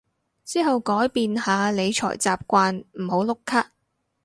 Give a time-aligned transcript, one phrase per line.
[0.43, 3.71] 之後改變下理財習慣唔好碌卡